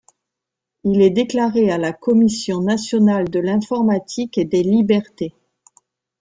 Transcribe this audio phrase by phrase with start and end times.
[0.83, 5.35] Il est déclaré à la Commission nationale de l'informatique et des libertés.